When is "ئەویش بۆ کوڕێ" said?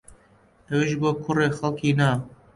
0.69-1.47